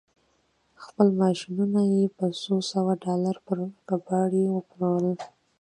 [0.83, 3.57] خپل ماشينونه يې په څو سوه ډالر پر
[3.89, 5.17] کباړي وپلورل.